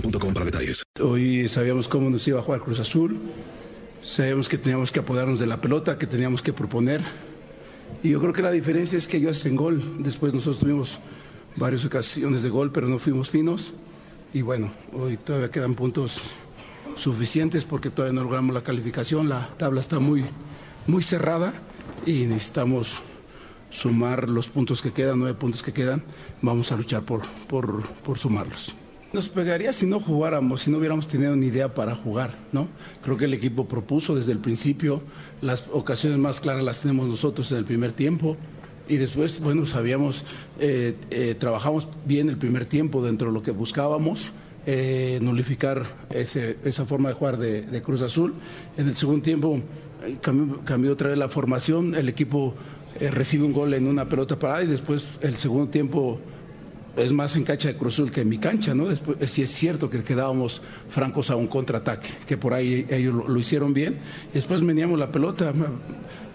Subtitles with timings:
[0.00, 0.84] para detalles.
[1.00, 3.18] Hoy sabíamos cómo nos iba a jugar Cruz Azul,
[4.02, 7.02] sabíamos que teníamos que apoderarnos de la pelota, que teníamos que proponer.
[8.02, 9.96] Y yo creo que la diferencia es que ellos hacen gol.
[9.98, 11.00] Después nosotros tuvimos
[11.56, 13.72] varias ocasiones de gol, pero no fuimos finos.
[14.32, 16.20] Y bueno, hoy todavía quedan puntos
[16.94, 19.28] suficientes porque todavía no logramos la calificación.
[19.28, 20.24] La tabla está muy,
[20.86, 21.54] muy cerrada
[22.06, 23.00] y necesitamos
[23.70, 26.04] sumar los puntos que quedan, nueve puntos que quedan.
[26.42, 28.74] Vamos a luchar por, por, por sumarlos.
[29.10, 32.68] Nos pegaría si no jugáramos, si no hubiéramos tenido ni idea para jugar, ¿no?
[33.02, 35.00] Creo que el equipo propuso desde el principio,
[35.40, 38.36] las ocasiones más claras las tenemos nosotros en el primer tiempo
[38.86, 40.24] y después, bueno, sabíamos,
[40.60, 44.32] eh, eh, trabajamos bien el primer tiempo dentro de lo que buscábamos,
[44.66, 48.34] eh, nulificar esa forma de jugar de, de, Cruz Azul.
[48.76, 49.58] En el segundo tiempo
[50.20, 52.54] cambió, cambió otra vez la formación, el equipo
[53.00, 56.20] recibe un gol en una pelota parada y después el segundo tiempo
[56.98, 58.86] es más en cancha de Cruzul que en mi cancha, ¿no?
[58.86, 63.28] Después, sí es cierto que quedábamos francos a un contraataque, que por ahí ellos lo,
[63.28, 63.98] lo, hicieron bien.
[64.32, 65.52] Después veníamos la pelota,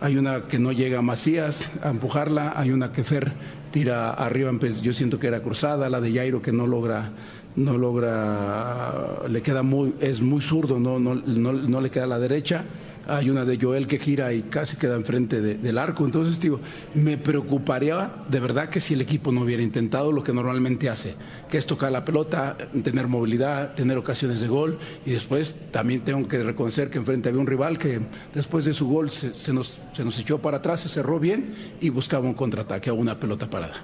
[0.01, 3.31] hay una que no llega a Macías a empujarla, hay una que Fer
[3.71, 7.11] tira arriba, pues yo siento que era cruzada, la de Jairo que no logra
[7.55, 12.07] no logra, le queda muy, es muy zurdo, no, no, no, no le queda a
[12.07, 12.65] la derecha.
[13.07, 16.05] Hay una de Joel que gira y casi queda enfrente de, del arco.
[16.05, 16.59] Entonces, digo,
[16.93, 21.15] me preocuparía de verdad que si el equipo no hubiera intentado lo que normalmente hace,
[21.49, 24.77] que es tocar la pelota, tener movilidad, tener ocasiones de gol.
[25.05, 27.99] Y después también tengo que reconocer que enfrente había un rival que
[28.33, 31.53] después de su gol se, se nos, se nos echó para atrás, se cerró bien
[31.81, 33.83] y buscaba un contraataque o una pelota parada.